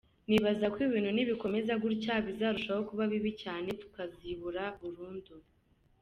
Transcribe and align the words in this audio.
Nibaza 0.29 0.65
ko 0.73 0.77
ibintu 0.87 1.09
nibikomeza 1.13 1.73
gutya 1.83 2.13
bizarushaho 2.25 2.81
kuba 2.89 3.03
bibi 3.11 3.31
cyane 3.43 3.67
tukazibura 3.81 4.63
burundu”. 4.81 5.33